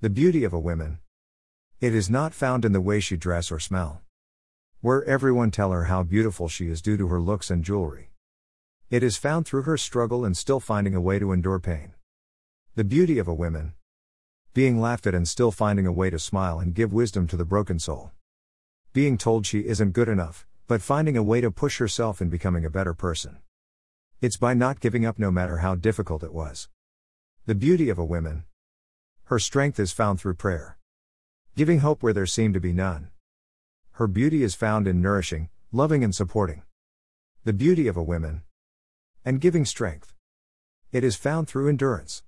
[0.00, 1.00] The beauty of a woman.
[1.80, 4.02] It is not found in the way she dress or smell.
[4.80, 8.12] Where everyone tell her how beautiful she is due to her looks and jewelry.
[8.90, 11.94] It is found through her struggle and still finding a way to endure pain.
[12.76, 13.72] The beauty of a woman.
[14.54, 17.44] Being laughed at and still finding a way to smile and give wisdom to the
[17.44, 18.12] broken soul.
[18.92, 22.64] Being told she isn't good enough, but finding a way to push herself in becoming
[22.64, 23.38] a better person.
[24.20, 26.68] It's by not giving up no matter how difficult it was.
[27.46, 28.44] The beauty of a woman.
[29.28, 30.78] Her strength is found through prayer.
[31.54, 33.10] Giving hope where there seemed to be none.
[33.90, 36.62] Her beauty is found in nourishing, loving, and supporting.
[37.44, 38.40] The beauty of a woman
[39.26, 40.14] and giving strength.
[40.92, 42.22] It is found through endurance.